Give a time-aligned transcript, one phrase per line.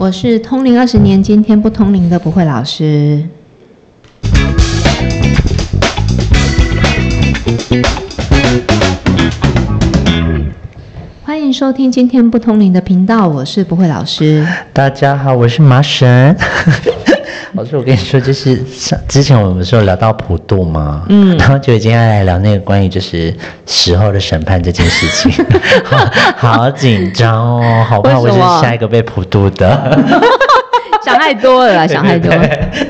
[0.00, 3.22] 我是通灵二十年，今天不通灵的不会老师。
[11.22, 14.46] 欢迎收听今天不通灵的频道，我是不会老师。
[14.72, 16.34] 大家好，我是麻神。
[17.54, 23.34] 老师，我跟你说，就是上之前我们是有聊到普渡嘛，嗯，然后就今天来聊那个关于就是
[23.66, 25.44] 时候的审判这件事情，
[26.36, 29.98] 好好紧张哦，好怕我是下一个被普渡的。
[31.02, 32.30] 想太多了啦，想太多，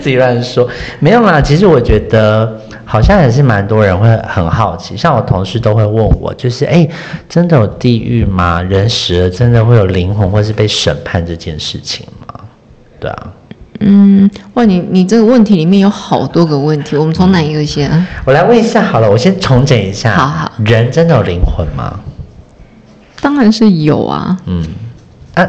[0.03, 0.69] 自己乱说。
[0.99, 6.87] 没有啦，其实我觉得好像也是蛮多人会很好奇，像我同事都会问我，就是哎，
[7.29, 8.61] 真的有地狱吗？
[8.61, 12.41] 人死了真的会有灵魂，或是被审判这件事情吗？
[12.99, 13.33] 对啊。
[13.81, 17.91] 嗯，哇，你你这个问题里面有好多个问题，我们从哪一个先？
[18.27, 20.15] 我来问一下好了，我先重整一下。
[20.15, 21.99] 好好，人真的有灵魂吗？
[23.23, 24.37] 当然是有啊。
[24.45, 24.63] 嗯，
[25.35, 25.49] 啊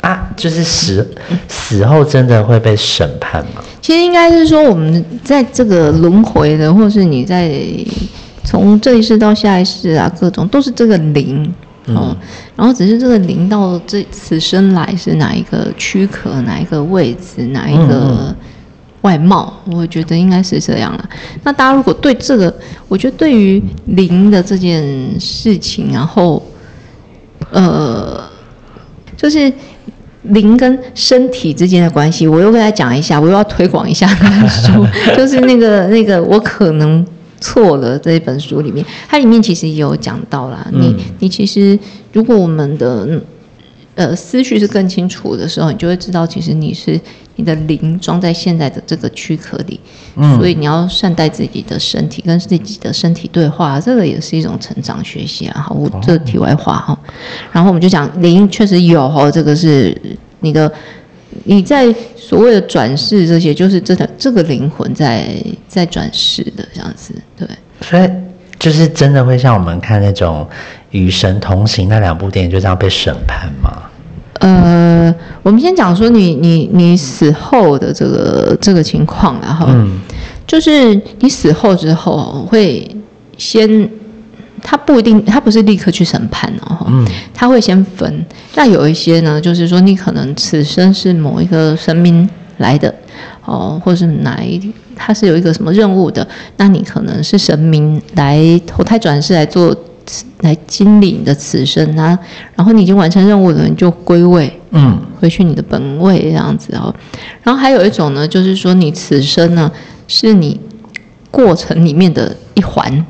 [0.00, 1.14] 啊，就是死
[1.48, 3.62] 死后真的会被审判吗？
[3.82, 7.52] 其实应该是说，我们在这个轮回的，或是你在
[8.42, 11.54] 从这一世到下一世啊，各种都是这个灵。
[11.94, 12.16] 哦，
[12.56, 18.34] 然后只是这个灵到这此生来是哪一个躯壳，哪一个位置，哪一个
[19.02, 21.08] 外貌，我觉得应该是这样了。
[21.44, 22.52] 那大家如果对这个，
[22.88, 24.84] 我觉得对于灵的这件
[25.20, 26.42] 事情，然后
[27.52, 28.20] 呃，
[29.16, 29.52] 就是
[30.22, 37.06] 灵跟身体之间的关系，我又跟他讲一下，我又要推广一下那本书， 就是那个那个我可能。
[37.40, 40.66] 错了这一本书里面，它里面其实也有讲到啦。
[40.72, 41.78] 你你其实
[42.12, 43.22] 如果我们的
[43.94, 47.00] 呃思绪是更清楚的时候，你就会知道，其实你是
[47.36, 49.78] 你的灵装在现在的这个躯壳里。
[50.16, 55.60] 嗯，所以你要善待自己的身体，跟自己的身体对话，这个也是一种成长学习啊。
[55.60, 56.98] 好，我这题外话哈。
[57.52, 59.96] 然后我们就讲灵确实有哦，这个是
[60.40, 60.72] 你的。
[61.44, 61.94] 你在
[62.28, 65.28] 所谓的转世这些，就是这的这个灵魂在
[65.68, 67.46] 在转世的这样子，对。
[67.82, 68.10] 所以
[68.58, 70.44] 就是真的会像我们看那种
[70.90, 73.82] 《与神同行》那两部电影，就这样被审判吗？
[74.40, 75.14] 呃，
[75.44, 79.68] 我们先讲说你你你死后的这个这个情况，然后，
[80.48, 82.84] 就是你死后之后会
[83.38, 83.88] 先。
[84.68, 88.26] 他不一定，他不是立刻去审判哦，嗯，他会先分。
[88.56, 92.92] 那有一些呢，就是说你可能此生是某一个神明来的，
[93.44, 94.60] 哦，或是哪一，
[94.96, 96.26] 他是有一个什么任务的，
[96.56, 99.72] 那你可能是神明来投胎转世来做，
[100.40, 102.18] 来经历你的此生啊。
[102.56, 106.92] 然后你已经完成任务了，你就归位，嗯，回去你的本位这样子哦。
[107.44, 109.70] 然后还有一种呢，就是说你此生呢
[110.08, 110.60] 是你
[111.30, 113.06] 过程里面的一环。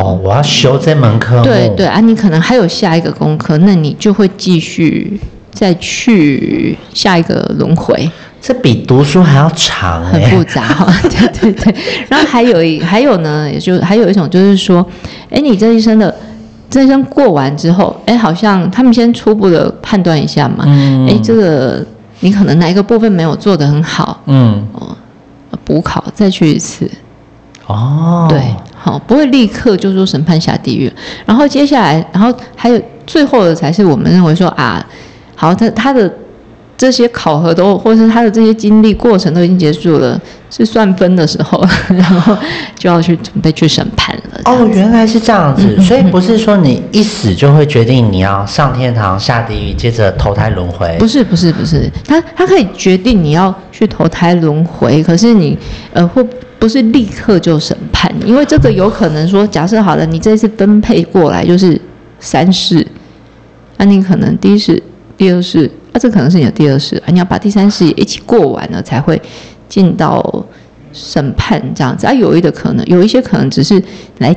[0.00, 1.42] 哦，我要修这门课。
[1.42, 5.20] 对对啊，你可能还有下一个功课，那你就会继续
[5.52, 8.10] 再去下一个轮回。
[8.40, 10.92] 这比读书还要长，很复杂 哈。
[11.02, 11.74] 对对对，
[12.08, 14.84] 然后还有一还有呢，也就还有一种就是说，
[15.30, 16.14] 哎，你这一生的
[16.68, 20.64] 这一生过完之后，哎，好像他们先初步的判断一下嘛，
[21.08, 21.82] 哎，这个
[22.20, 24.94] 你可能哪一个部分没有做得很好，嗯，哦，
[25.64, 26.90] 补考再去一次。
[27.66, 28.42] 哦，对。
[28.84, 30.92] 好，不会立刻就说审判下地狱，
[31.24, 34.86] 然后接下来，然后还有最后的才是我们认为说啊，
[35.34, 36.12] 好，他他的
[36.76, 41.64] 这些考核都，或者是他的这些经历过程都已经结束了，是算分的时候，
[41.96, 42.36] 然后
[42.78, 44.40] 就要去准备去审判了。
[44.44, 50.94] 哦，原来是这样子，所以不是说你一死就会决定你要上天堂下地狱，接着投胎轮回。
[50.98, 55.58] 不是不是不是，他他可以决定你要去投胎轮回，可是你
[55.94, 56.22] 呃会。
[56.64, 61.78] 不是立刻就审判，因为这个有可能说，假设好了，你这次分配过来就是
[62.18, 62.86] 三世，
[63.76, 64.82] 那你可能第一世、
[65.14, 69.20] 第二世，啊，这可能是你的第二世，啊，你要把第三世也一起过完了才会
[69.68, 70.46] 进到
[70.90, 73.82] 审判这样子，啊，有一的可能，有一些可能只是
[74.20, 74.34] 来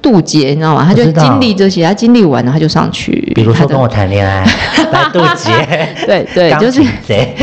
[0.00, 0.84] 渡劫，你知道吗？
[0.86, 4.46] 他就经历这些，他经历完了他就上去，比如说跟我谈恋爱
[4.92, 5.50] 来渡劫，
[6.06, 7.34] 对对，就是谁？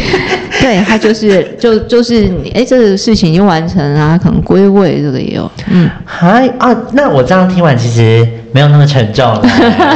[0.62, 9.42] 对他就是就就是你哎，这个事情已经完成啊，可能归位这个也有，嗯，还啊，那我这样听完其实没有那么沉重了，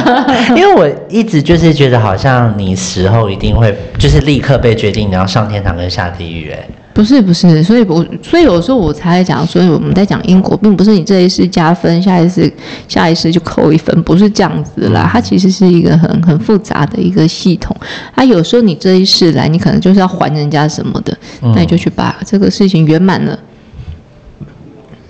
[0.56, 6.68] 因为我一直就是觉得好像你死后一定会就是立刻被决定你要上天堂跟下地狱哎。
[6.96, 12.50] 不是不是，所以我所以有时候我才讲，所以我们在讲因果，并不是你这一世加分，下一次
[12.88, 15.10] 下一次就扣一分，不是这样子啦。
[15.12, 17.76] 它其实是一个很很复杂的一个系统。
[18.14, 23.38] 啊，有时候你这一世来，你可能就是要还人家什么的，那你就去把这个事情圆满了。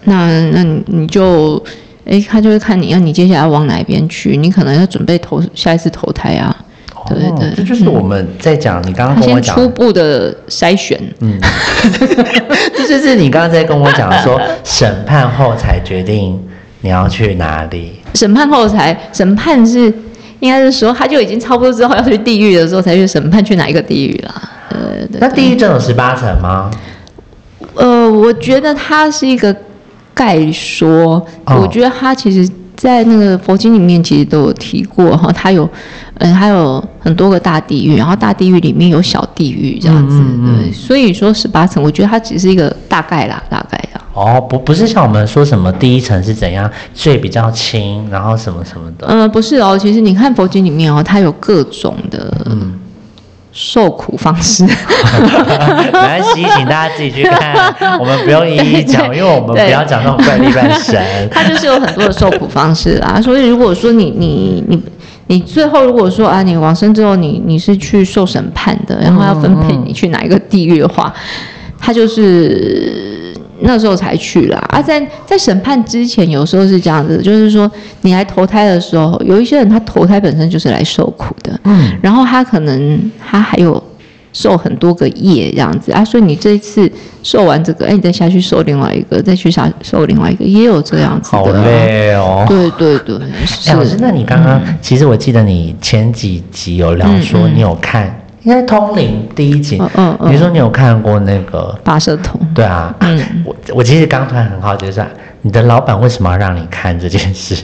[0.05, 1.63] 那那你就，
[2.05, 6.65] 哎，他就会看你要你接下来往哪边去，你可能要准备投下一次投胎啊。
[7.07, 8.81] 对对，这就是我们在讲。
[8.87, 11.39] 你刚刚跟我讲初步的筛选，嗯，
[12.75, 16.39] 这就是你刚刚在跟我讲说， 审判后才决定
[16.81, 17.93] 你要去哪里。
[18.13, 19.93] 审判后才审判是
[20.39, 24.41] 应该是说，他就已经差不多之后要去地狱的时候才去审判去哪一个地狱啦。
[24.69, 24.77] 呃，
[25.19, 26.71] 那地狱真有十八层吗？
[27.75, 29.55] 呃，我觉得它是一个
[30.13, 32.51] 概说，我觉得它其实。
[32.77, 35.67] 在那个佛经里面，其实都有提过哈，它有，
[36.19, 44.01] 嗯，还有很多个大地狱，然后大地狱里面有小地狱这样子，对，所以说十八层，我觉得它只是一个大概啦，大概啊。
[44.13, 49.07] 哦，不，不是像我们说什么第一层是怎样最比较轻，然后什么什么的。
[49.09, 52.33] 嗯，不是哦，其实你看佛经里面哦，它有各种的。
[52.45, 52.79] 嗯。
[53.57, 61.01] 受苦方式， 没关系，请大家自己去看， 我们不用一一讲，因为我们不要讲那种怪力乱神。
[61.31, 64.77] 它就是有很多的受苦方式啊，所以如果说你你你
[65.27, 71.13] 你最后如果说啊，你往生之后，你你是去受审判的，然后要分配你去哪一个地狱的话，
[71.79, 73.13] 他就是。
[73.61, 74.61] 那时候才去啦。
[74.67, 83.81] 啊，在在审判之前，有时候是这样子，就是说你来投胎的时候，有一些人他投胎本身就是来受苦的，嗯，然后他可能他还有
[84.35, 86.91] 受很多个业这样子啊，所以你这一次
[87.23, 93.15] 受完这个，哎，你再下去受另外一个，再去下受另外一个，也有这样子的，好累哦，对对对，
[93.67, 98.13] 哎，老师，那你刚刚其实我记得你前几集有聊说你有看。
[98.43, 102.39] 应该通灵第一集，嗯嗯，你说你有看过那个八色童？
[102.53, 105.03] 对啊，嗯，我我其实刚突然很好奇，就是
[105.41, 107.55] 你的老板为什么要让你看这件事？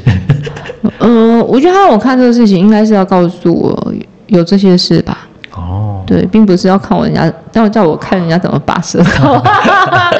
[0.98, 3.94] 嗯， 我觉得他让我看这个事情，应该是要告诉我
[4.26, 5.28] 有这些事吧。
[6.12, 9.42] 哦，对，并不是要看我人家，要叫我看人家怎么拔舌头，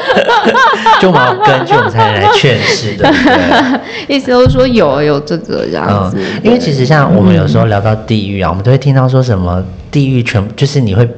[1.00, 3.12] 就我们要根据我们才来劝世的。
[4.08, 11.08] 意思都是说有有这个这样子，因为其实像我们有时候聊到地狱啊，我们都会听到说什么地狱全就是你会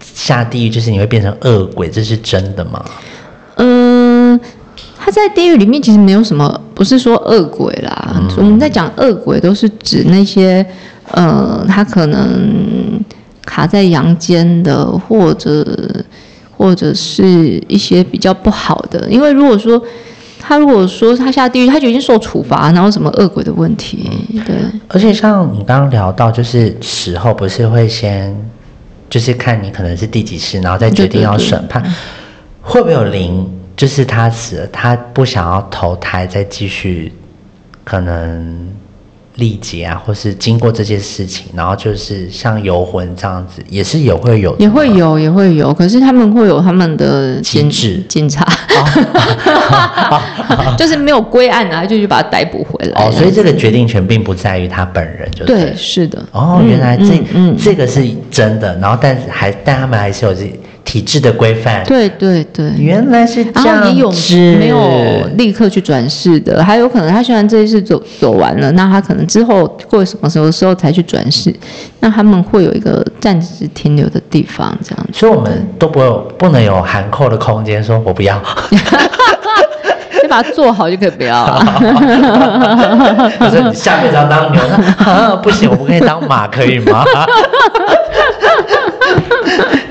[0.00, 2.84] 下地狱，就是你会变成恶鬼，这是真的吗？
[3.56, 4.38] 嗯，
[4.98, 10.66] 他在地狱里面其实没有什么，不是说恶鬼啦，我们在讲恶鬼都是指那些
[11.12, 12.75] 呃，他可能。
[13.46, 15.64] 卡在阳间的，或者
[16.54, 19.80] 或者是一些比较不好的，因为如果说
[20.38, 24.10] 他如果说他下地狱，他就已经受处罚，然后什么恶鬼的问题，
[24.44, 24.56] 对。
[24.88, 28.36] 而且像你刚刚聊到，就是死后不是会先
[29.08, 31.82] 就是看你可能是第几世，然后再决定要审判，
[32.60, 33.48] 会不会有灵？
[33.76, 37.12] 就是他死了，他不想要投胎，再继续
[37.84, 38.68] 可能。
[39.36, 45.72] 历劫啊，或是经过这些事情，然后就是像游魂这样子，也是有会有，也会有，也会有。
[45.72, 48.46] 可是他们会有他们的机制，警察，
[50.76, 53.04] 就是没有归案啊，就去把他逮捕回来。
[53.04, 56.24] 哦，所以这个决定权并不在于他本人，就对，是的。
[56.32, 57.22] 哦，原来这
[57.56, 60.50] 这个是真的，然后但还但他们还是有这。
[60.86, 63.84] 体制的规范，对对对，原来是这样。
[63.92, 64.10] 也有
[64.56, 64.78] 没有
[65.36, 71.52] 立刻去转世的，还有可能他虽然这一次走走完了，那他可能之后过什么时候时候才去转世，
[71.98, 75.06] 那他们会有一个暂时停留的地方，这样。
[75.12, 78.40] 所以我们都不有不能有含扣的空间，说我不要，
[80.12, 81.64] 先把它做好就可以不要了。
[83.40, 84.62] 我说你下辈子要当牛，
[85.42, 87.04] 不行，我不可以当马，可以吗？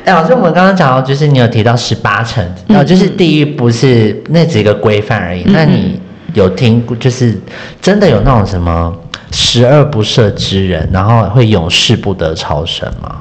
[0.05, 5.41] 哎，老师，我们刚刚讲到，就是你有提到十八层，然后就是地狱不是那几个规范而已。
[5.47, 5.99] 那你
[6.35, 7.35] 有听过，就是
[7.81, 8.95] 真的有那种什么
[9.31, 13.15] 十恶不赦之人，然后会永世不得超生吗？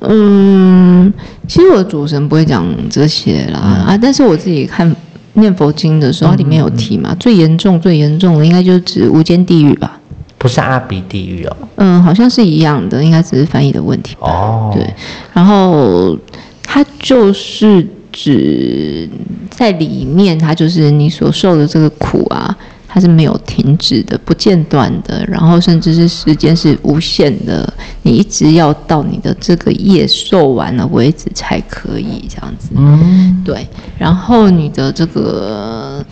[0.00, 1.12] 嗯，
[1.46, 4.96] 其实我的主神不会讲这些啦啊，但是我自己看
[5.34, 9.99] 念佛经的时候，里面有提嘛，最严重、最严重的应该就是指无间地狱吧。
[10.40, 14.72] 不是阿鼻地狱哦，嗯，好像是一样的，应该只是翻译的问题哦。
[14.74, 14.90] 对，
[15.34, 16.16] 然后
[16.62, 19.06] 它就是指
[19.50, 22.56] 在里面，它就是你所受的这个苦啊，
[22.88, 27.70] 它是没有停止的、不间断的，然后甚至是时间是无限的，
[28.02, 32.70] 你一直要到你的这个业受完了为止才可以这样子。
[32.74, 33.68] 嗯，对，
[33.98, 36.02] 然后你的这个，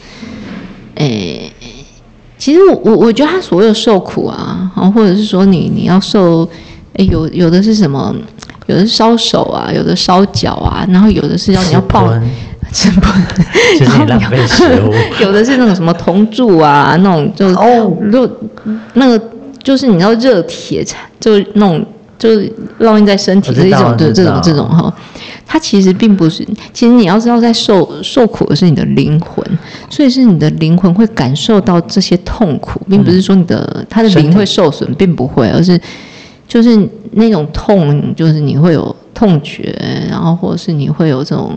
[0.97, 1.51] 诶。
[2.39, 6.49] 其实我我我觉得他所有受苦啊，或者是说你你要受，
[6.95, 8.15] 哎有有的是什么，
[8.67, 12.09] 有的烧手啊，有的烧脚啊，然后有的是要你要抱，
[12.73, 13.01] 吃不，
[13.79, 18.31] 就是浪费食物，有的是那种什么铜柱啊，那种就哦，就
[18.95, 19.21] 那个
[19.63, 20.85] 就是你要热铁
[21.19, 21.85] 就那种
[22.19, 24.93] 就是烙印在身体的一种的这种这种哈。
[25.47, 29.43] 它其实并不是，其实你要知道，在受受苦的是你的灵魂，
[29.89, 35.81] 所以是你的灵魂会感受到这些痛苦，并不是说你的他的灵会受损，并不会，而是
[36.47, 39.75] 就是那种痛，就是你会有痛觉，
[40.11, 41.57] 然后或者是你会有这种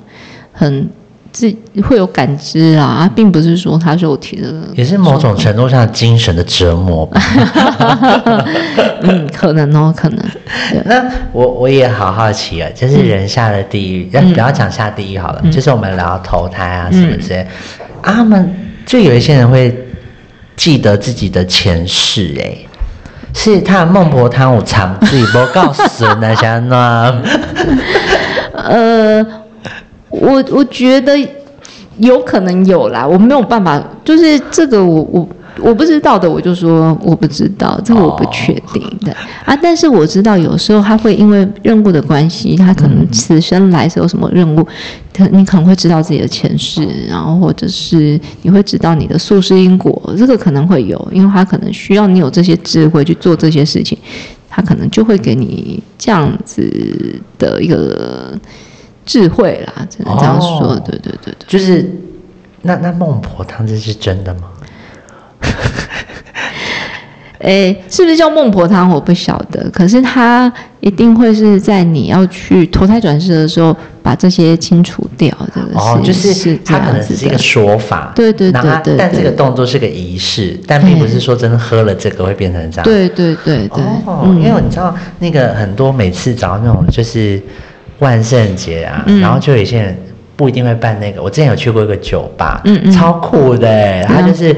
[0.53, 0.89] 很。
[1.31, 7.21] 自会有感知啊，并不是说他肉体的，也是某种程度上精神的折磨吧。
[9.01, 10.25] 嗯，可能哦，可能。
[10.85, 17.47] 那我我也好好奇啊，就是人下了地狱，不要讲下地狱好了，就是我们聊投胎啊什么之类。
[18.01, 18.53] 啊，他们
[18.85, 19.75] 就有一些人会
[20.55, 22.57] 记得自己的前世，哎，
[23.33, 27.21] 是他孟婆汤我藏自己不告诉那些呢？
[28.53, 29.25] 呃。
[30.11, 31.17] 我我觉得
[31.97, 35.27] 有可能有啦，我没有办法，就是这个我我
[35.59, 39.13] 我不知道的，我就说我不知道，这个我不确定的
[39.45, 39.55] 啊。
[39.61, 44.65] 但是我知道有时候他会因为任务的关系，他可能此生来是有什么任务，
[45.13, 53.97] 他你可能会知道自己的前世，然后或者是你会知道你的宿世因果，这个可能会有，因为他可能需要你有这些智慧去做这些事情，
[54.49, 58.33] 他可能就会给你这样子的一个。
[59.05, 60.79] 智慧啦，只能这样说。
[60.85, 61.89] 对对对对，就是
[62.61, 64.49] 那那孟婆汤这是真的吗？
[67.39, 68.87] 哎，是不是叫孟婆汤？
[68.87, 69.67] 我不晓得。
[69.71, 75.35] 可是它一定会是在你要去投胎转世的时候，把这些清除掉。
[75.55, 78.11] 这个哦，就是它可能是一个说法。
[78.15, 78.95] 对对对对。
[78.95, 82.83] 但这个动作是个仪式，但并不是说真的喝了这个会变成这样。
[82.85, 83.83] 对对对对。
[84.05, 87.41] 哦，因为你知道那个很多每次找到那种就是。
[88.01, 89.97] 万圣节啊，然后就有些人
[90.35, 91.21] 不一定会办那个。
[91.21, 92.61] 我之前有去过一个酒吧，
[92.93, 94.03] 超酷的。
[94.03, 94.55] 他就是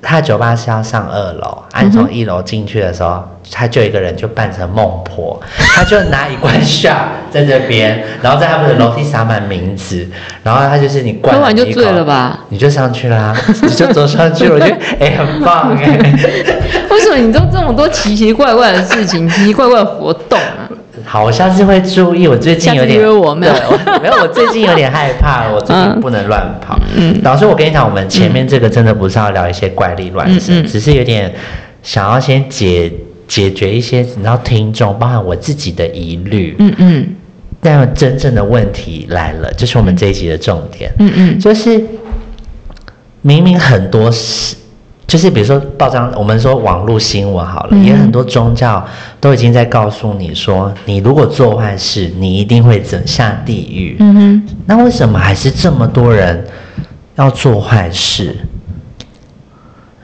[0.00, 5.40] 他的酒吧是要上二楼，按从一楼进去的时候，他就一个人就扮成孟婆，
[5.74, 10.06] 他就拿一罐 shot 在这边， 然后在他们的楼梯撒满名字，
[10.42, 15.98] 然后他就是你灌完就醉了吧，你就上去啦，你就走上去，我觉得 哎很棒哎。
[16.90, 20.68] 为什么你做这么多奇奇怪怪的事情，奇奇怪怪的活动啊？
[21.12, 22.26] 好，我下次会注意。
[22.26, 23.52] 我最近有点约我没有，
[24.00, 24.14] 没有。
[24.22, 26.80] 我最近有点害怕，我最近不能乱跑。
[26.96, 31.30] 嗯，老师，我跟你讲，我们前面这个真的不是要聊一些怪力乱神，只是有点
[31.82, 32.90] 想要先解
[33.28, 36.56] 解决一些你知道听众，包含我自己的疑虑。
[36.58, 37.08] 嗯嗯。
[37.60, 40.90] 但真正的问题来了，就是我们这一集的重点。
[40.98, 41.78] 嗯嗯，就是
[43.20, 44.56] 明明很多事。
[45.06, 48.82] 就是比如说报章，我们说网络新闻好了，也很多宗教
[49.20, 53.96] 都已经在告诉你说，你如果做坏事，你一定会整下地狱。
[53.98, 56.46] 嗯哼，那为什么还是这么多人
[57.16, 58.34] 要做坏事，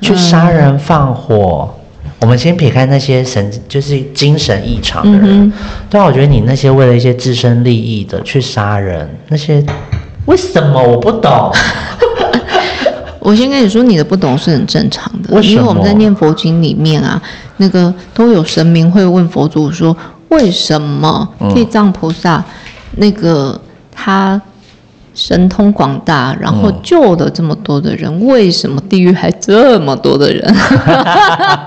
[0.01, 1.75] 去杀人放火？
[2.21, 5.53] 我们先撇开那些神，就是精神异常的人。
[5.89, 9.65] 对啊，我觉得你那些为了一些自身利益的去杀人，那些
[10.27, 11.51] 为什么我不懂？
[13.29, 17.21] 我先跟你说，你的不懂是很正常的，因为我们在念佛经里面啊，
[17.59, 19.95] 那个都有神明会问佛祖说，
[20.31, 22.43] 为什么地藏菩萨
[22.97, 23.61] 那个
[23.93, 24.41] 他
[25.13, 30.55] 神通广大，然后救了这么多的人，为什么地狱还这么多的人？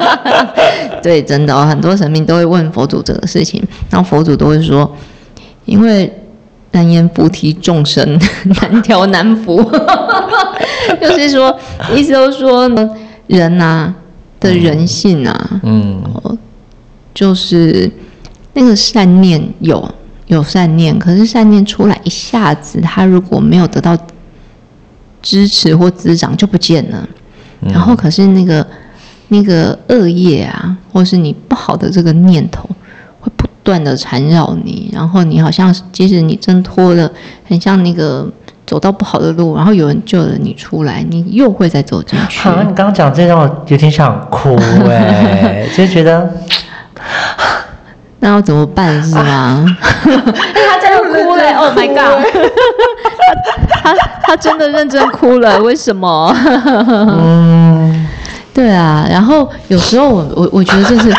[1.04, 4.92] 对，真的哦，很多神明都会问佛祖这个事情，然后佛祖都会说，
[5.66, 6.12] 因为。
[6.72, 8.20] 难言菩提众生
[8.62, 9.62] 难调难服，
[11.02, 11.58] 就是说，
[11.96, 12.90] 意思就是说呢，
[13.28, 13.94] 人呐
[14.40, 16.02] 的人性啊，嗯，
[17.14, 17.92] 就是
[18.54, 19.94] 那个善念有
[20.28, 23.98] 有善念，可是善念出来一下子，他如果没有得到
[25.22, 27.08] 支持或滋长，就不见了。
[27.62, 28.66] 然后，可是那个
[29.28, 32.68] 那个恶业啊，或是你不好的这个念头。
[33.64, 37.10] 断的缠绕你，然后你好像即使你挣脱了，
[37.48, 38.28] 很像那个
[38.66, 42.40] 走到不好的路，然后有人救了你出来，你又会再走进去。
[42.40, 44.56] 好，你刚刚讲这让我有点想哭
[44.90, 46.30] 哎， 就觉得
[48.20, 49.66] 那要怎么办是吗？
[50.04, 52.24] 他真的哭了， Oh my god！
[53.84, 56.36] 他他他真的认真哭了，为什么？
[56.66, 58.08] 嗯，
[58.54, 61.14] 对啊，然后有时候我我我觉得就是。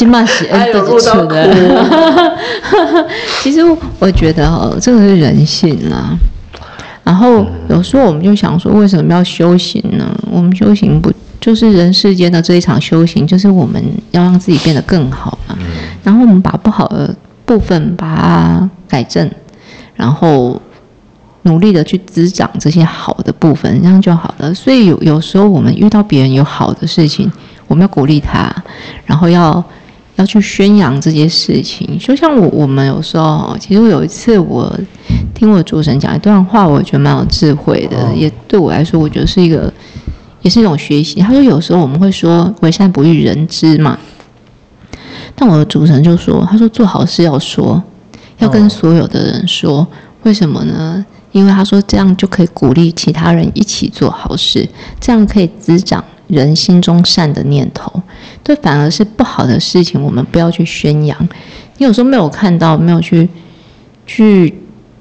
[0.00, 2.34] 金马喜恩的支持的，
[3.42, 3.58] 其实
[3.98, 6.16] 我觉得哈，这个是人性啦。
[7.04, 10.10] 然后有时候我们就想说，为什么要修行呢？
[10.30, 15.54] 我们修行不就是人世间的这一场修行，就是我们要让自己变得更好嘛。
[16.02, 17.14] 然后我们把不好的
[17.44, 19.30] 部分把它改正，
[19.92, 20.58] 然后
[21.42, 24.54] 努力的去滋长这些好的部分，这样就好了。
[24.54, 27.30] 所以有有时候我们遇到别人有好的事情，
[27.66, 28.50] 我们要鼓励他，
[29.04, 29.62] 然后要。
[30.20, 34.70] 要去宣扬这些事情，就像我我们有时候，其实有一次我
[35.34, 39.72] 听我主持人讲一段话，我觉得蛮有智慧的，也对我来说，我觉得是一个，
[40.42, 41.20] 也是一种学习。
[41.20, 43.98] 他说有时候我们会说为善不欲人知嘛，
[45.34, 47.82] 但我的主持人就说，他说做好事要说，
[48.38, 49.86] 要跟所有的人说，
[50.24, 51.04] 为什么呢？
[51.32, 54.68] 因为他说这样就可以鼓励其他人一起做好事，
[55.00, 58.02] 这样可以滋长人心中善的念头。
[58.50, 61.16] 对，反而是不好的事情，我们不要去宣扬。
[61.78, 63.28] 你有时候没有看到，没有去
[64.04, 64.52] 去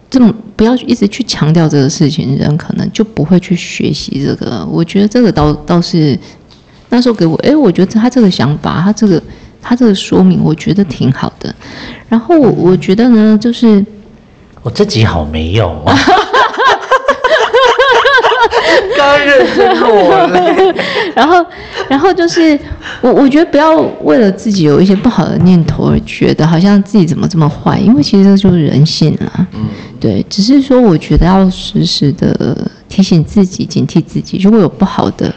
[0.07, 4.63] 这么不要一直去强调这个事情，人可能就不会去学习这个。
[4.69, 6.15] 我觉得这个倒倒是
[6.89, 9.19] 那时候给我，哎，我觉得他这个想法，他这个
[9.59, 11.51] 他这个说明，我觉得挺好的。
[12.07, 13.83] 然后我觉得呢，就是
[14.61, 15.97] 我自己好没用啊。
[18.97, 20.73] 刚认真我了，
[21.15, 21.45] 然后，
[21.89, 22.57] 然后就是
[23.01, 29.47] 我，我觉得不要为了自己有一些不好的念头而觉得好像自己怎么这么坏，因为其实这就是人性了。
[29.53, 29.67] 嗯，
[29.99, 35.33] 对，只是说我觉得要时时的提醒自己、警惕自己，如果有不好的，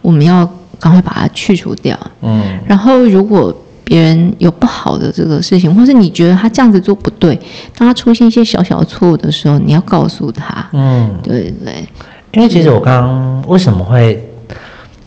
[0.00, 0.48] 我们要
[0.80, 1.98] 赶快把它去除掉。
[2.22, 3.54] 嗯，然后如果
[3.88, 7.34] 别人有不好的这个事情，或是你觉得他这样子做不对，
[7.74, 10.68] 当他出现一些小小错误的时候，你要告诉他。
[10.74, 11.82] 嗯，对对。
[12.32, 14.22] 因为其实我刚刚为什么会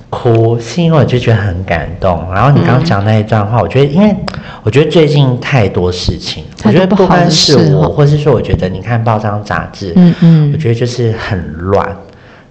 [0.10, 2.28] 哭，是因为我就觉得很感动。
[2.34, 4.16] 然后你刚刚讲那一段话，我觉得，因为
[4.64, 11.88] 我觉得最近太多事情，我觉得不光是我，或是说，我觉得你看报章杂志，嗯嗯，我觉得就是很乱。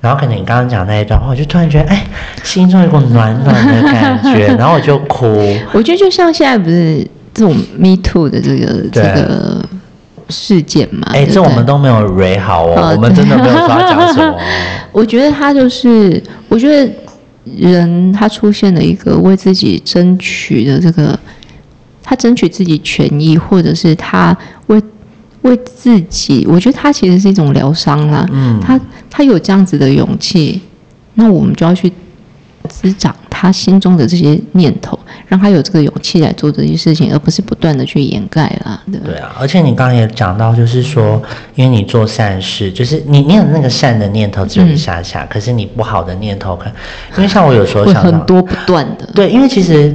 [0.00, 2.04] 然后可能你刚刚讲那一段话，我就突然觉得，哎，
[2.42, 5.26] 心中有股暖暖的感觉， 然后我就哭。
[5.72, 9.64] 我觉得就像现在不是这种 Me Too 的这个这个。
[10.32, 14.32] 事件嘛，哎，这我们都没有 re 好哦，我们真的没有说讲什么。
[14.92, 16.88] 我觉得他就是，我觉得
[17.58, 21.18] 人他出现了一个为自己争取的这个，
[22.00, 24.36] 他争取自己权益，或者是他
[24.68, 24.80] 为
[25.42, 28.26] 为自己，我觉得他其实是一种疗伤啦。
[28.32, 30.60] 嗯，他他有这样子的勇气，
[31.14, 31.92] 那我们就要去。
[32.68, 38.80] 滋长他心中的这些念头，让他有这个勇气来做这些事情，而不是不断的去掩盖啦。
[39.04, 41.20] 对啊，而且你刚刚也讲到，就是说，
[41.54, 46.70] 因为你做善事，就是你你有那个善的念头只有一下下，可是你不好的念头，看，
[47.16, 49.06] 因为像我有时候想很多不断的。
[49.14, 49.86] 对，因为其实，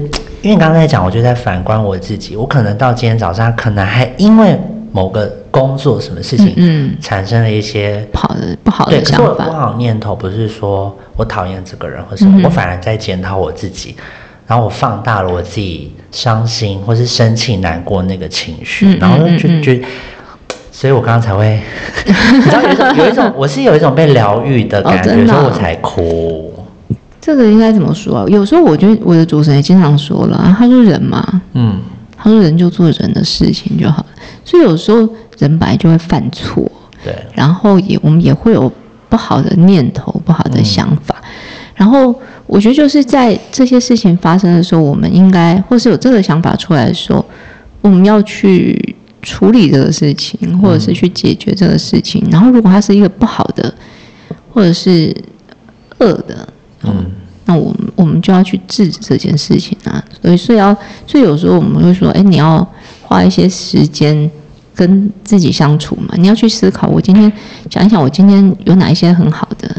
[0.42, 4.60] 因为你刚刚在讲，我就在反观我自己，我可能到今天早上，可能还因为。
[4.96, 13.94] 某个工作什么事情，嗯，产生了一些不好的不好的想法，不好念头，不是说我讨厌这个人或什么，我反而在检讨我自己，
[14.48, 19.74] 然后我放大了我自己伤心或是生气难过那个情绪，然后就就，
[20.72, 21.60] 所以我刚刚才会，
[22.08, 26.54] 你知道有一种有一种我是有一种被疗愈的感觉，所以我才哭。
[27.20, 28.26] 这个应该怎么说啊？
[28.30, 31.82] 有时候我觉得我的主持人也经常说了，他说人嘛，嗯。
[32.26, 34.08] 他说：“人就做人的事情就好了，
[34.44, 35.08] 所以有时候
[35.38, 36.70] 人本来就会犯错，
[37.04, 38.72] 对，然后也我们也会有
[39.10, 41.22] 不好的念头、不好的想法。
[41.76, 47.24] 然后我觉得就是在这些事情发生的时候，我们应该或是有这个想法出来的时候，
[47.82, 52.28] 我们要去处理这个事情，或者是去解决这个事情。
[52.32, 53.72] 然后如果它是一个不好的，
[54.52, 55.16] 或者是
[56.00, 56.50] 恶的，
[56.82, 57.06] 嗯。”
[57.46, 62.68] 那我们我们就要去制止这件事情啊，所以所以要所以有时候我们会说，哎，你要
[63.04, 64.30] 花一些时间
[64.74, 67.32] 跟自己相处嘛，你要去思考，我今天
[67.70, 69.70] 想一想，我今天有哪一些很好的，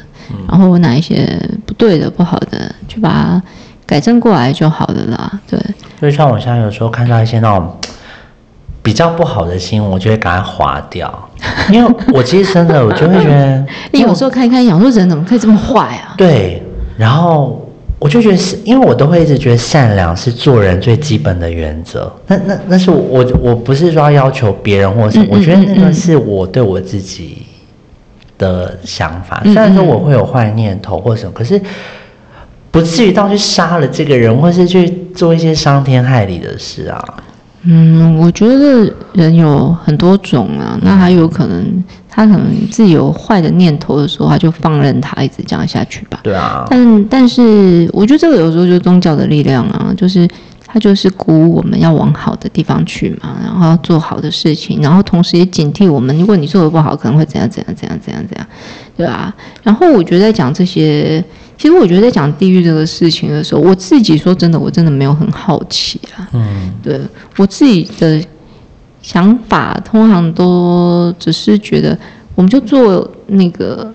[0.49, 3.43] 然后我哪一些不对的、不好的，去把它
[3.85, 5.41] 改正过来就好了啦。
[5.49, 5.61] 对，
[5.99, 7.77] 所以像我现在有时候看到一些那种
[8.81, 11.29] 比较不好的新闻，我就会赶快划掉，
[11.73, 16.15] 因为我其实真的我就会觉得， 你有时候看一看，想说人怎么可以这么坏啊？
[16.17, 16.63] 对。
[16.97, 22.13] 然后我就觉得是，因为我都会一直觉得善良是做人最基本的原则。
[22.27, 27.47] 那那那是我我不是说要要求别人或什么，我觉得那个是我对我自己
[28.39, 29.43] 的想法。
[29.45, 31.61] 虽然说我会有坏念头或什么，可是
[32.71, 37.03] 不至于到去杀了这个人，或是去做一些伤天害理的事啊。
[37.67, 41.85] 嗯，我觉得人有很多种啊，那还有可能。
[42.09, 46.21] 他可能自己有坏的念头的时候，他就放任他一直这样下去吧。
[46.23, 46.65] 对啊。
[46.71, 50.27] 但但是，我觉得这个有时候就是宗教的力量啊，就是
[50.67, 58.47] 他就是鼓舞我们要往好的地方去嘛，然后要做好的事情，然后同时也警惕我们，如果你做的不好，可能会怎样怎样怎样怎样怎样，
[58.97, 59.35] 对吧？
[59.63, 61.23] 然后我觉得在讲这些，
[61.59, 66.29] 其实我觉得在讲地狱这个事情的时候，我自己说真的，我真的没有很好奇啊。
[66.33, 66.73] 嗯。
[66.83, 67.01] 对
[67.37, 68.23] 我自己的。
[69.03, 71.97] 想法通常都只是觉得，
[72.35, 73.95] 我们就做那个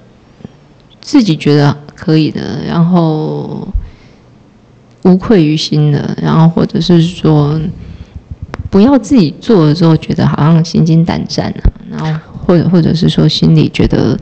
[1.02, 3.68] 自己觉得可以的，然后
[5.04, 7.60] 无愧于心的，然后或者是说
[8.70, 14.18] 不要自己做了之后觉得好像心惊胆战啊，然后或者或者是说心里觉得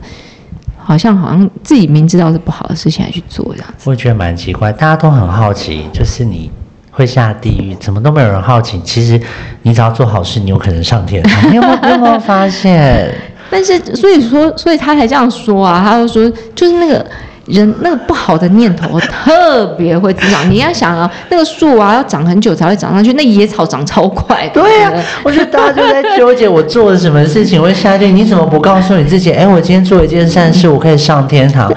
[0.90, 3.88] 好像好像自己明知道是不好的事情还去做这样子。
[3.88, 6.50] 我觉得蛮奇怪，大家都很好奇，就是你。
[6.90, 7.74] 会下地狱？
[7.76, 8.80] 怎么都没有人好奇？
[8.80, 9.18] 其实
[9.62, 11.48] 你只要做好事，你有可能上天堂。
[11.48, 13.14] 你 有没有你有没有发现？
[13.48, 17.06] 但是所以说，所以他才这样说啊，他就说就是那个。
[17.50, 20.48] 人那个不好的念头特别会滋长。
[20.50, 24.48] 你要想啊， 那个树啊要长很久才会长上去，那野草长超快。
[24.48, 28.12] 对啊， 我觉得大家就在纠结我做了什么事情会下地狱。
[28.12, 29.32] 你怎么不告诉你自己？
[29.32, 31.72] 哎，我今天做一件善事，我可以上天堂。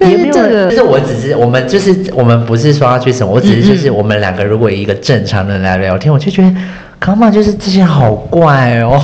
[0.00, 0.32] 也没有，
[0.68, 6.52] 就是我只是我们就是我们不是说要去什么，我只是就是我们两个如果一个正常人来聊天，我就觉得
[6.98, 9.00] 康妈就是这些好怪哦。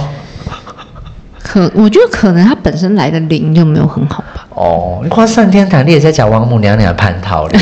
[1.41, 4.45] 可我觉得可能他本身来的灵就没有很好吧。
[4.59, 7.53] 哦，你夸上天堂，你也在讲王母娘娘蟠桃了，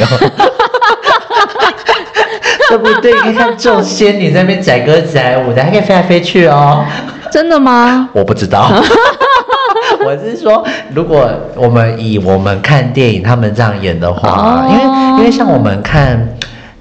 [2.70, 3.12] 对不对？
[3.26, 6.82] 你看这种仙女在那边载歌载舞的，还可以飞来飞去哦。
[7.30, 8.08] 真的吗？
[8.14, 8.70] 我不知道。
[10.06, 14.82] 我是说，如果我们以我们看电影他们这样演的话，因为
[15.18, 16.26] 因为像我们看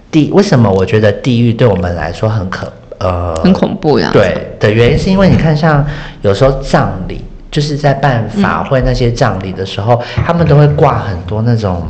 [0.09, 2.71] 地，为什么我觉得地狱对我们来说很可？
[2.99, 4.09] 呃，很恐怖呀。
[4.13, 5.85] 对的原因是因为你看，像
[6.21, 7.21] 有时候葬礼，
[7.55, 11.87] 就是在办法会那些葬礼的时候，他们都会挂很多那种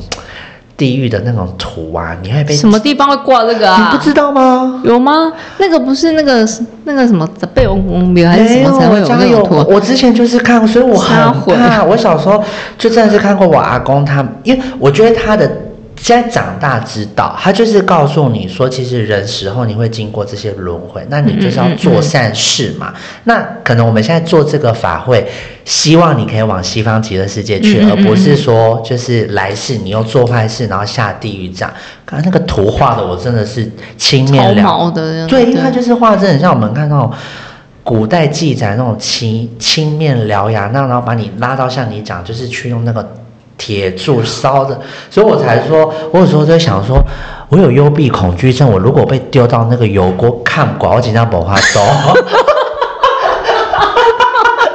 [0.78, 2.15] 地狱的那种图啊。
[2.21, 3.89] 你会被什么地方会挂这个啊？
[3.91, 4.80] 你不知道吗？
[4.84, 5.34] 有吗？
[5.58, 6.47] 那个不是那个
[6.84, 9.56] 那个什么被翁公庙还是什么才会有那种图？
[9.67, 11.17] 我之前就是看，所以我很
[11.58, 11.84] 怕。
[11.84, 12.43] 我小时候
[12.78, 15.49] 就真的是看过我阿公他，因为我觉得他的。
[16.06, 22.94] 现在长大知道，他就是告诉你说，其实人死后你会经过这些轮回，那你就是要做善事嘛。
[23.24, 25.28] 那可能我们现在做这个法会，
[25.63, 31.74] 希望你可以往西方极乐世界去，而不是说就是来世你又做坏事，然后下地狱这样。
[32.06, 37.12] 刚才那个图画的，我真的是青面獠的，对，因为他就是画的很像我们看那种
[37.84, 43.12] 古代记载那种青青面獠牙，那然后把你拉到像你讲，就是去用那个。
[43.58, 47.02] 铁柱烧的，所以我才说，我有时候在想说，
[47.50, 51.82] 我有幽闭恐惧症，我如果被丢到那个油锅看管，我紧张不发抖。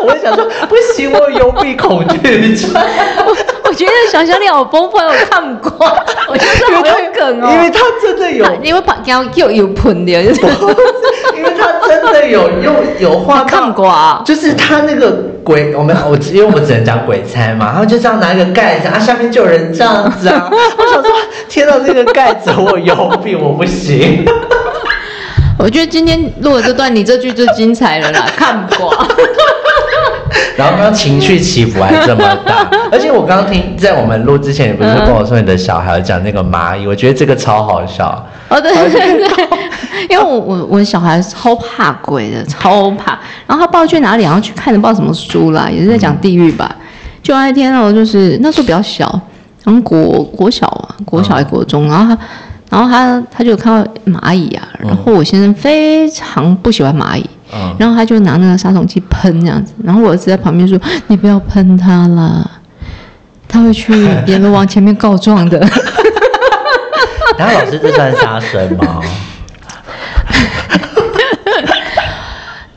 [0.02, 2.70] 我想说，不行，我有幽闭恐惧症。
[3.64, 5.70] 我觉得想象力好丰富，我看过，
[6.28, 7.48] 我觉得好有梗哦。
[7.52, 10.40] 因为他真的有，因为怕要又有喷的，就是
[11.36, 21.10] 因为他真的有用有画看过啊，就是他那个鬼，我们我因为我们只能讲鬼差嘛，然后就这样拿一个盖子啊，下面就有人这样子啊，我想说
[21.48, 24.24] 贴到这个盖子，我有病，我不行。
[25.58, 29.06] 我觉得今天录了这段，你这句就精彩了啦，看不过。
[30.56, 38.26] 然后刚刚情绪起伏还这么大，而且我刚刚听在我们录之前，你不是跟我说你的小孩讲那个蚂蚁，我觉得这个超好笑。
[38.48, 39.48] 哦，对对对，
[40.08, 43.18] 因为我我我小孩超怕鬼的，超怕。
[43.46, 46.74] 然后他不知道去哪里，然后去看的不知道什么书啦，也是在讲地狱吧。
[47.22, 49.20] 就那天哦，就是那时候比较小，
[49.64, 52.22] 然后国国小啊，国小还国中，然后他
[52.70, 57.28] 然后他他就看到蚂蚁啊，然后我先生非常不喜欢蚂蚁。
[57.78, 62.48] 然后他就拿那个杀虫剂喷这样子，然后我儿子在旁边说：“你不要喷他了，
[63.48, 63.92] 他会去
[64.26, 65.58] 阎罗王前面告状的。”
[67.36, 69.00] 然后老师这算杀生吗？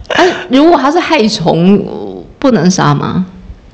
[0.10, 3.26] 哎，如果他是害虫，不能杀吗？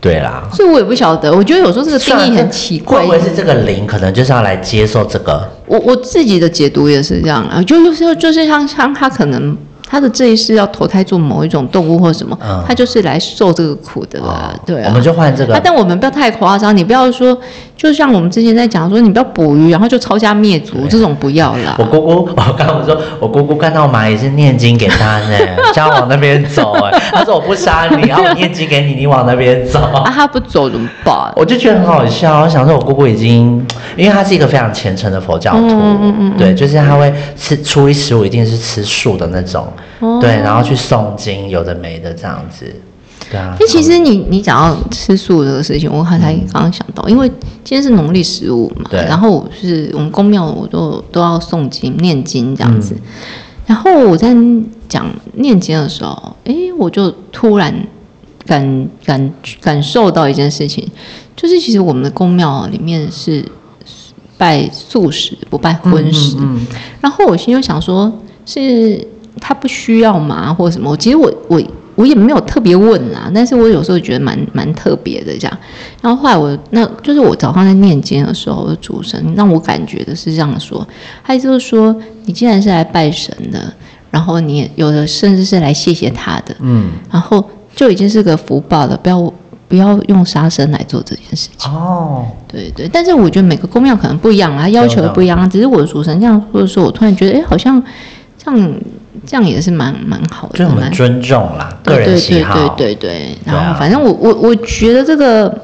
[0.02, 1.32] 对啦，所以我也不晓得。
[1.36, 5.48] 我觉得有时候这个定义很奇怪，会不会是这个灵可能就是要来接受这个？
[5.66, 9.56] 我我自己的解读也是这样啊，就有时候就是像像他可能。
[9.90, 14.54] 他的这一世要投胎做某一种动物或什么，他就是来受这个苦的啦。
[14.66, 15.60] 对啊，我们就换这个。
[15.64, 17.36] 但我们不要太夸张，你不要说，
[17.76, 21.76] 就像我们之前在讲说，你不要捕鱼，然后就抄家灭族，这种不要啦。
[21.80, 25.38] 我姑姑，我刚刚说，我姑姑看到蚂蚁是念经给他呢，
[25.74, 26.72] 叫往那边走。
[26.74, 29.80] 哎，他说我不杀你，然后我念经给你，你往那边走。
[30.06, 31.16] 啊，他不走怎么办？
[31.36, 32.42] 我就觉得很好笑。
[32.42, 33.66] 我想说，我姑姑已经，
[33.98, 39.68] 因为他是一个非常虔诚的佛教徒，嗯嗯嗯，对，就是他会吃初一十五一定是吃素的那种。
[40.22, 42.66] 对，然后去诵经，有的没的这样子，
[43.30, 43.56] 对啊。
[43.60, 47.28] 那其实你你讲到吃素这个事情，我刚才刚刚想到，因为
[47.64, 49.02] 今天是农历十五嘛，对。
[49.02, 52.96] 然后是我们公庙，我都都要诵经念经这样子。
[53.66, 54.36] 然后我在
[54.88, 57.74] 讲念经的时候，哎，我就突然
[58.46, 60.88] 感感感受到一件事情，
[61.36, 63.46] 就是其实我们的公庙里面是
[64.38, 66.38] 拜素食，不拜荤食。
[67.00, 68.12] 然后我心就想说，
[68.46, 69.08] 是。
[69.40, 70.96] 他不需要吗，或者什么？
[70.98, 71.62] 其实我我
[71.96, 75.58] 我也没有特别问啊，但是我有时候觉得蛮蛮特别的这样。
[76.02, 80.88] 然后后来我那就是我早上在念经的时候，主神让我感觉的是这样说，
[81.24, 83.74] 他就是说，你既然是来拜神的，
[84.12, 87.44] 然后你有的甚至是来谢谢他的，嗯，然后
[87.76, 89.34] 就已经是个福报了，不要
[89.68, 91.70] 不要用杀生来做这件事情。
[91.70, 95.46] 哦，对对，但是我觉得每个公庙可能不一样啊，要求也不一样啊。
[95.48, 97.84] 只是我的主神这样说的时候，我突然觉得，哎，好像
[98.38, 98.74] 这样
[99.30, 102.70] 这样也是蛮蛮好的，就我们尊重啦，个人喜好。
[102.70, 105.56] 对对对对，然后反正我我我觉得这个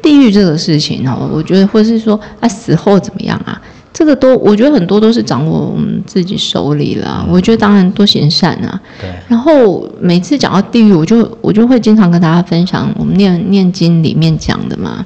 [0.00, 3.60] 地狱这个事情哦，我觉得或是说啊死后怎么样啊？
[3.92, 7.26] 这个都，我觉得很多都是掌握我们自己手里了。
[7.28, 8.80] 我觉得当然多行善啊。
[9.00, 9.10] 对。
[9.26, 15.04] 然后每次讲到地狱，我就我就会经常跟大家分享我们念念经里面讲的嘛。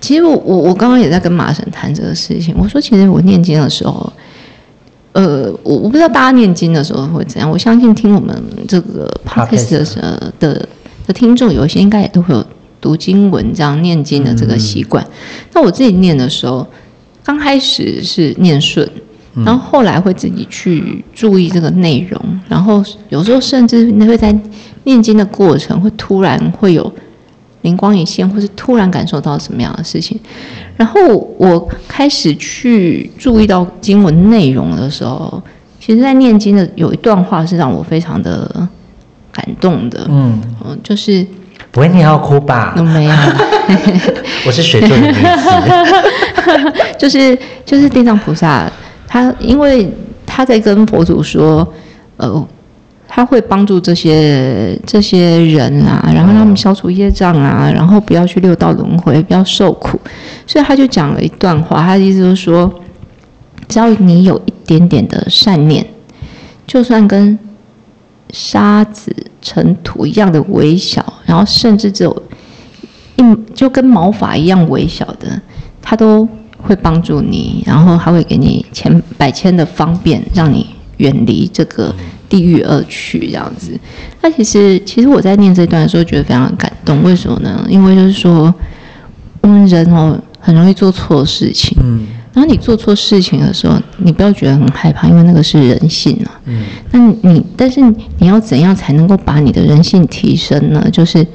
[0.00, 2.54] 其实我我我刚刚也在跟马神谈这个事情。
[2.56, 4.10] 我说其实我念经的时候，
[5.14, 7.50] 呃，我我不知道大家念经的时候会怎样。
[7.50, 10.68] 我相信听我们这个 podcast 的的
[11.06, 12.46] 的听众，有一些应该也都会有
[12.80, 15.04] 读经文这样念经的这个习惯。
[15.52, 16.64] 那我自己念的时候。
[17.26, 18.86] 刚开始是念顺，
[19.32, 24.30] 然后后来会自己去注意这个内容，然后有时候甚至会在
[24.82, 26.92] 念经的过程会突然会有
[27.62, 30.20] 灵光一现，或是突然感受到什么样的事情。
[30.76, 31.00] 然后
[31.38, 35.42] 我开始去注意到经文内容的时候，
[35.80, 38.68] 其实，在念经的有一段话是让我非常的
[39.32, 40.06] 感动的。
[40.08, 41.24] 嗯，嗯就是
[41.70, 42.74] 不会你要哭吧？
[42.76, 43.12] 没有，
[44.46, 45.20] 我是水做的女子。
[46.98, 48.70] 就是就是地藏菩萨，
[49.06, 49.90] 他因为
[50.26, 51.66] 他在跟佛祖说，
[52.16, 52.48] 呃，
[53.16, 60.00] 他会帮助这些这些人啊，然后让他们消除业障啊，然后不要去六道轮回，不要受苦，
[60.48, 62.74] 所以他就讲了一段话，他的意思就是说，
[63.68, 65.86] 只要你有一点点的善念，
[66.66, 67.38] 就算跟
[68.32, 72.22] 沙子尘土一样的微小，然后甚至只有
[73.14, 73.22] 一
[73.54, 75.40] 就跟毛发一样微小的。
[75.80, 76.28] 他都
[76.60, 80.66] 会帮助你，然后还会给你千百千的方便，让你
[80.98, 81.94] 远离这个
[82.28, 83.78] 地狱恶趣这样子。
[84.20, 87.02] 那其实，其实我在念这段的时候，觉得非常感动。
[87.02, 87.64] 为什么呢？
[87.68, 88.54] 因为就是说，
[89.40, 91.76] 我们人哦，很容易做错事情。
[91.82, 92.06] 嗯。
[92.32, 96.40] 然后你做错事情的时候，你不要觉得很害怕，因为那个是人性啊。
[96.46, 96.64] 嗯。
[96.90, 97.80] 那你，但是
[98.18, 100.88] 你要怎样才能够把你的人性提升呢？
[100.90, 101.26] 就是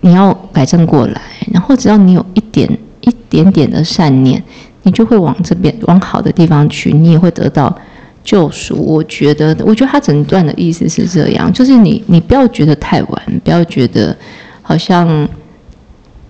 [0.00, 1.20] 你要改正过来，
[1.52, 2.78] 然后只要你有一点。
[3.02, 4.42] 一点点的善念，
[4.82, 7.74] 你就会往这边往好的地方去，你也会得到
[8.22, 8.76] 救赎。
[8.76, 14.16] 我觉得，我觉得他整段的意思是这样，就是你你不要觉得太晚，不要觉得
[14.62, 15.28] 好像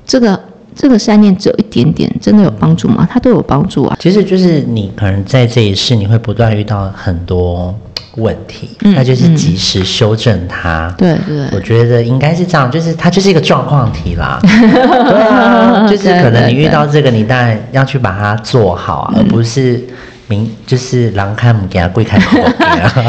[0.06, 0.40] 这个
[0.74, 3.08] 这个善念只有一点点，真的有帮助吗？
[3.10, 3.96] 它都有帮助啊。
[4.00, 7.74] 其实就是你可能在这一世，你会不断遇到很多。
[8.16, 10.92] 问题，那就是及时修正它。
[10.98, 14.40] 对对，我觉得应该是这样，就是它就是一个状况题啦。
[14.42, 19.80] 对啊，就是可能你遇到这个，你当然要去把它做好，而不是
[20.28, 22.38] 明就是狼看母给他跪开口。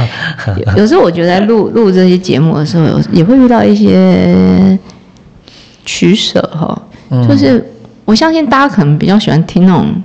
[0.78, 4.78] 有时候我觉得录录这些节目的时候，有也会遇到一些
[5.86, 6.82] 取舍哈。
[7.28, 7.64] 就是
[8.06, 10.02] 我相信大家可能比较喜欢听那种。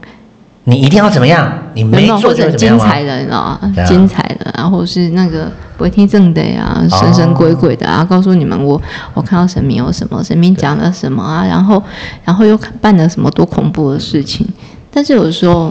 [0.66, 1.52] 你一定要怎么样？
[1.74, 3.60] 你没做就怎么样精彩的，你知道吗？
[3.86, 8.80] 精彩的，然后是那个不会听正的啊，神神鬼鬼的啊，告诉你们我
[9.12, 11.82] 我看到神明有什么，神明讲了什么啊，然后
[12.24, 14.48] 然后又办了什么多恐怖的事情。
[14.90, 15.70] 但是有时候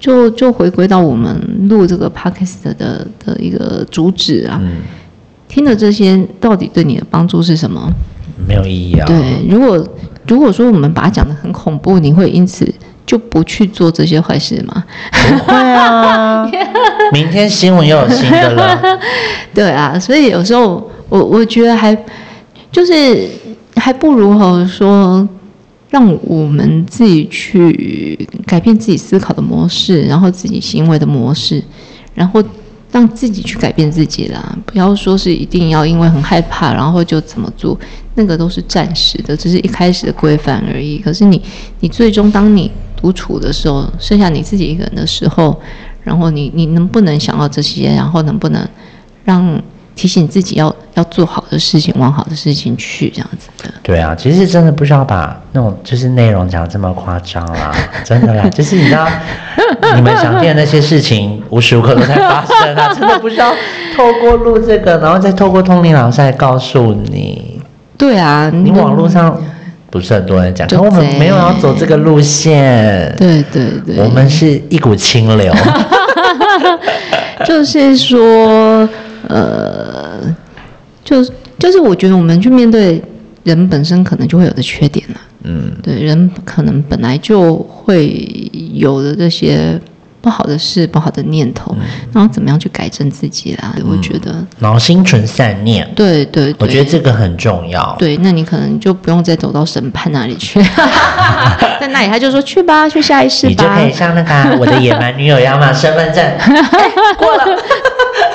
[0.00, 4.60] 就就回归到我们录这个 podcast 的的一个主旨啊，
[5.46, 7.88] 听的这些到底对你的帮助是什么？
[8.48, 9.06] 没有意义啊。
[9.06, 9.86] 对，如果
[10.26, 12.66] 如果说我们把它讲的很恐怖，你会因此。
[13.06, 14.84] 就不去做这些坏事吗？
[15.10, 16.48] 不会啊，
[17.12, 18.80] 明天新闻又有新的了。
[19.52, 21.96] 对啊，所以有时候我我觉得还
[22.70, 23.28] 就是
[23.74, 25.28] 还不如和说，
[25.90, 31.62] 让我们自己去改变自己思考的模式，然后自己行为的模式，
[32.14, 32.42] 然后
[32.92, 34.56] 让自己去改变自己啦。
[34.64, 37.78] 不要说是一定要因为很害怕，然后就怎么做，
[38.14, 40.98] 那个都是暂时的，只是一开始的规范而已。
[40.98, 41.42] 可是你
[41.80, 45.60] 你最终当你独处的时候，剩下你自己一个人的时候，
[46.04, 47.88] 然后你你能不能想到这些？
[47.96, 48.64] 然后能不能
[49.24, 49.60] 让
[50.00, 53.70] 提醒自己要要做好的事情，往好的事情去这样子的？
[53.82, 57.70] 对啊，其实真的不需要把那种就是内容讲这么夸张啦，
[58.02, 59.06] 真的啦，就是你知道
[59.94, 63.52] 你们想听的那些事情，无时无刻都在发生啊， 真的不需要
[63.94, 67.60] 透过录这个，然后再透过通灵老师来告诉你。
[67.98, 69.38] 对啊，你网络上。
[69.92, 73.12] 不是很多人讲，可我们没有要走这个路线。
[73.18, 75.52] 对对对，我们是一股清流。
[77.44, 78.88] 就是说，
[79.30, 80.36] 呃，
[81.04, 81.24] 就
[81.58, 83.02] 就是我觉得我们去面对
[83.44, 85.20] 人本身可能就会有的缺点了。
[85.44, 88.28] 嗯，对，人可能本来就会
[88.74, 89.80] 有的这些
[90.20, 91.74] 不好的事、不好的念头，
[92.12, 93.74] 然后怎么样去改正自己啦？
[93.90, 97.96] 我觉得，然后心存善念，对对，我觉得这个很重要。
[97.98, 100.60] 对，那你可能就不用再走到审判那里去，
[101.80, 106.22] 在那里他就说去吧，去下一世吧，你就可以像那个我的野蛮女友一样嘛，身份证
[107.16, 107.44] 过了，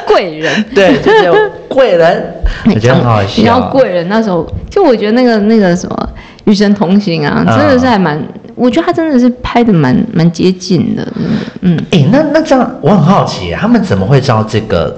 [0.08, 2.34] 贵人，对，就是贵人，
[2.66, 3.42] 我觉得很好笑。
[3.42, 6.10] 你要贵人那时候，就我觉得那个那个什么。
[6.46, 8.22] 与神同行啊，真的是还蛮，
[8.54, 11.04] 我觉得他真的是拍的蛮蛮接近的，
[11.62, 11.76] 嗯。
[11.90, 14.96] 哎，那那这样，我很好奇，他们怎么会知道这个？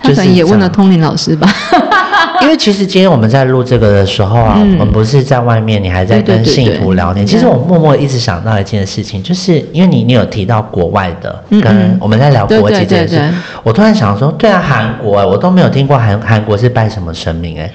[0.00, 1.48] 他可能也问了通灵老师吧。
[2.40, 7.26] 因为其实今天我们在录这个的时候啊，我们不是在外面，你还在跟信徒聊天。
[7.26, 17.70] 其实我默默一直想到一件事情，就是因为你你有提到国外的，跟我们在聊国际这件事，我突然想说，对啊，韩国，我都没有听过韩韩国是拜什么神明哎。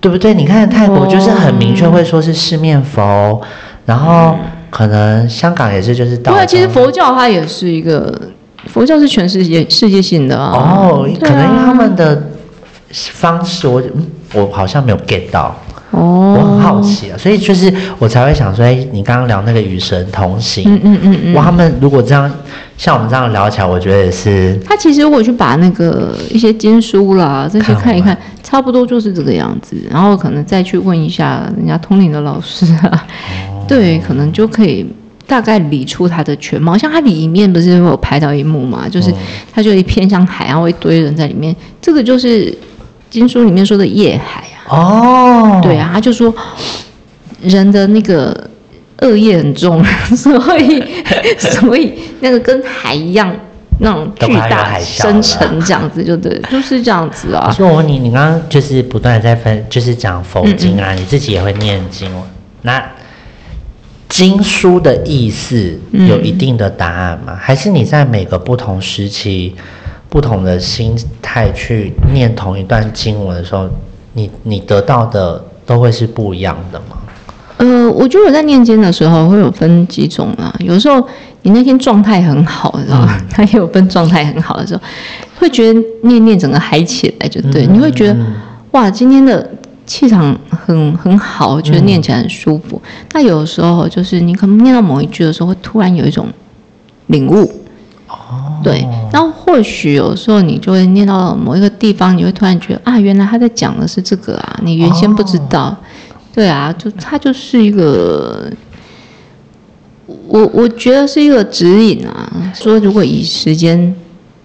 [0.00, 0.34] 对不对？
[0.34, 3.40] 你看泰国就是很明确会说是四面佛，
[3.86, 4.36] 然后
[4.68, 6.34] 可能香港也是就是道。
[6.34, 8.12] 对，其实佛教它也是一个
[8.74, 10.50] 佛教是全世界世界性的啊。
[10.52, 12.20] 哦，可能因为他们的
[12.90, 13.80] 方式，我
[14.34, 15.56] 我好像没有 get 到。
[15.92, 22.28] 哦，我很好奇啊，所以就是我才会想说，哎，你刚刚聊那个与神同行，嗯嗯嗯嗯，哇，他们如果这样
[22.76, 24.58] 像我们这样聊起来，我觉得也是。
[24.66, 33.06] 他其实如果去把那个一些经书啦这些看一看，差不多就是这个样子，然后可能再去问一下人家通灵的老师啊，
[33.68, 34.84] 对，可能就可以
[35.26, 36.76] 大概理出它的全貌。
[36.76, 39.12] 像它里面不是会有拍到一幕嘛，就是
[39.52, 42.56] 它就一片像海，然后一堆人在里面，这个就是
[43.10, 44.68] 经书里面说的夜海啊。
[44.68, 46.34] 哦，对啊，他就说
[47.42, 48.48] 人的那个
[49.02, 49.84] 恶业很重，
[50.16, 50.82] 所 以
[51.38, 53.34] 所以那个跟海一样
[53.80, 57.50] 那种巨大深沉这样子，就对， 就是这样子啊。
[57.52, 62.10] 所以我问你，你刚刚就是不断在分，就是讲佛经啊，你自己也会念经，
[62.62, 62.82] 那
[64.14, 67.36] 经书的意思有一定的答案吗？
[67.36, 69.52] 还是你在每个不同时期、
[70.08, 73.68] 不同的心态去念同一段经文的时候？
[74.12, 76.96] 你你得到的都会是不一样的吗？
[77.56, 80.54] 呃，我觉得我在念经的时候会有分几种啊。
[80.60, 81.04] 有时候
[81.42, 83.20] 你那天状态很好，知道吗？
[83.28, 84.80] 它也有分状态很好的时候，
[85.34, 87.66] 会觉得念念整个嗨起来就对。
[87.66, 88.16] 你会觉得
[88.70, 89.50] 哇，今天的
[89.86, 92.80] 气场很很好，觉得念起来很舒服。
[93.12, 96.28] 那有时候就是你可能念到某一句的时候，会突然有一种
[97.06, 97.50] 领悟。
[98.06, 105.76] 哦，对，然后或许有时候你就会念到某一个地方，你会突然觉得啊，原来他在讲的是这个啊，你原先不知道，
[106.32, 108.50] 对啊，就他就是一个，
[110.28, 112.30] 我我觉得是一个指引啊。
[112.54, 113.94] 说如果以时间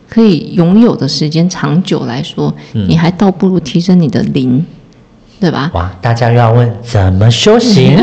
[0.10, 4.66] 可以拥有的时间长久来说，你还倒不如提升你的灵，
[5.40, 5.72] 对吧？
[5.74, 7.98] 哇，大家又要问怎么修行？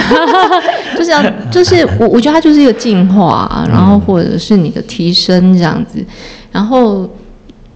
[0.96, 6.02] 就是要，就是我，我觉得它就是一个进化，然后或者是你的提升这样子，
[6.50, 7.08] 然后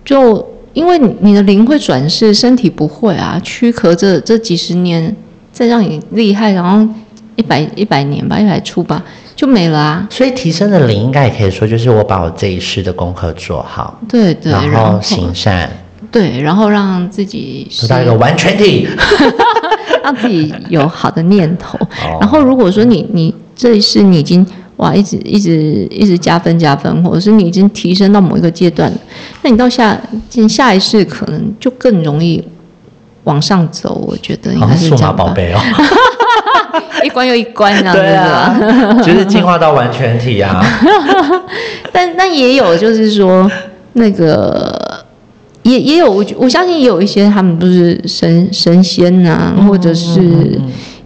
[0.05, 5.15] 就因为你的灵会转世，身体不会啊，躯壳这这几十年
[5.53, 6.87] 再让你厉害，然后
[7.37, 9.03] 一百一百年吧，一百出吧，
[9.37, 10.09] 就没了啊。
[10.11, 15.71] 所以提升的灵应该也可以说，就是我把我这一世的功课做好，对对，然后行善，
[16.11, 18.89] 对，然后让自己得到一个完全体。
[20.03, 21.79] 让自己有好的念头，
[22.21, 24.45] 然后如果说你你这一世你已经
[24.77, 28.91] 哇一直一直一直加分加分，或者是你已经提升到某一个阶段，
[29.43, 32.43] 那你到下进下一世可能就更容易
[33.25, 34.03] 往上走。
[34.09, 34.97] 我觉得应该是这样。
[34.97, 35.61] 数码宝贝哦，
[37.05, 40.65] 一关又一关这样子啊，就是进化到完全体啊。
[41.93, 43.51] 但那也有就是说
[43.93, 44.90] 那个。
[45.63, 50.59] 也也有我我相信也有一些他们不是神神仙呐，或者是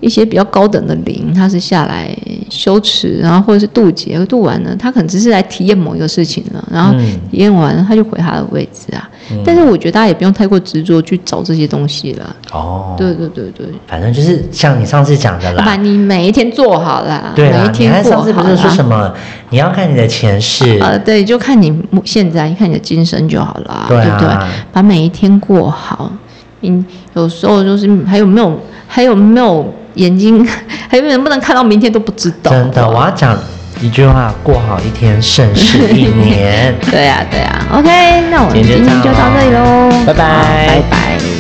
[0.05, 2.15] 一些比较高等的灵，他是下来
[2.51, 6.93] 修持，然后或者是渡劫，渡完了，他可能只是来体验某一个事情了，然后
[7.31, 9.09] 体验完了他就回他的位置啊。
[9.43, 12.37] 但是我觉得大家也不用太过执着去找这些东西了。
[12.53, 18.17] 哦，对对对对，反正就是像你上次讲的啦，把你每一天做好了，对每一天过好。
[18.19, 19.11] 上次不是说什么？
[19.49, 20.79] 你要看你的前世。
[20.83, 24.29] 呃，对，就看你现在，你看你的今生就好了，对不对？
[24.71, 26.13] 把每一天过好。
[26.61, 30.47] 嗯，有时候就是还有没有，还有没有眼睛，
[30.89, 32.51] 还有能不能看到明天都不知道。
[32.51, 33.37] 真的，我要讲。
[33.81, 36.73] 一句话，过好一天胜似一年。
[36.91, 37.61] 对呀，对呀。
[37.73, 37.91] OK，
[38.31, 41.34] 那我们今天就到这里喽，拜拜，拜拜。